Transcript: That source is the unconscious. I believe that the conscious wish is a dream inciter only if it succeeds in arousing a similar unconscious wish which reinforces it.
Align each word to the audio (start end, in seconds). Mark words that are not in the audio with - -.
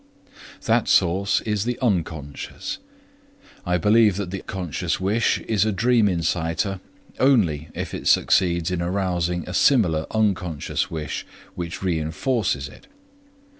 That 0.65 0.87
source 0.87 1.41
is 1.41 1.63
the 1.63 1.77
unconscious. 1.79 2.79
I 3.67 3.77
believe 3.77 4.15
that 4.17 4.31
the 4.31 4.39
conscious 4.41 4.99
wish 4.99 5.37
is 5.41 5.63
a 5.63 5.71
dream 5.71 6.07
inciter 6.09 6.79
only 7.19 7.69
if 7.75 7.93
it 7.93 8.07
succeeds 8.07 8.71
in 8.71 8.81
arousing 8.81 9.47
a 9.47 9.53
similar 9.53 10.07
unconscious 10.09 10.89
wish 10.89 11.23
which 11.53 11.83
reinforces 11.83 12.67
it. 12.67 12.87